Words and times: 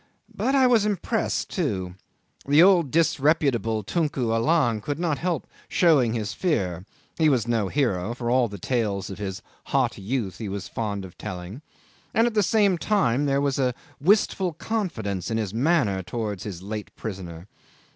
But 0.35 0.55
I 0.55 0.65
was 0.65 0.83
impressed, 0.83 1.51
too. 1.51 1.93
The 2.47 2.63
old 2.63 2.89
disreputable 2.89 3.83
Tunku 3.83 4.31
Allang 4.31 4.81
could 4.81 4.97
not 4.97 5.19
help 5.19 5.45
showing 5.69 6.13
his 6.13 6.33
fear 6.33 6.85
(he 7.19 7.29
was 7.29 7.47
no 7.47 7.67
hero, 7.67 8.15
for 8.15 8.31
all 8.31 8.47
the 8.47 8.57
tales 8.57 9.11
of 9.11 9.19
his 9.19 9.43
hot 9.65 9.99
youth 9.99 10.39
he 10.39 10.49
was 10.49 10.67
fond 10.67 11.05
of 11.05 11.19
telling); 11.19 11.61
and 12.15 12.25
at 12.25 12.33
the 12.33 12.41
same 12.41 12.79
time 12.79 13.27
there 13.27 13.39
was 13.41 13.59
a 13.59 13.75
wistful 13.99 14.53
confidence 14.53 15.29
in 15.29 15.37
his 15.37 15.53
manner 15.53 16.01
towards 16.01 16.45
his 16.45 16.63
late 16.63 16.89
prisoner. 16.95 17.47